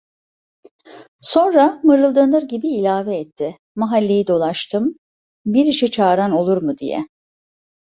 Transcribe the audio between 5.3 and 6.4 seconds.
Bir işe çağıran